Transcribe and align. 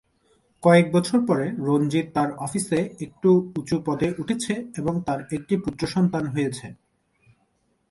কয়েক 0.63 0.85
বছর 0.91 1.19
পরে 1.27 1.45
রঞ্জিত 1.59 2.07
তার 2.13 2.29
অফিসে 2.37 2.79
একটু 2.99 3.29
উঁচু 3.57 3.77
পদে 3.85 4.07
উঠেছে 4.19 4.53
এবং 4.77 4.93
তার 5.05 5.19
একটি 5.31 5.53
পুত্রসন্তান 5.57 6.23
হয়েছে। 6.27 6.67